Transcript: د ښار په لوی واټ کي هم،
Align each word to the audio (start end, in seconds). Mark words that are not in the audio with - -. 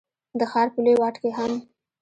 د 0.39 0.41
ښار 0.51 0.67
په 0.73 0.79
لوی 0.83 0.95
واټ 0.99 1.15
کي 1.21 1.29
هم، 1.37 1.51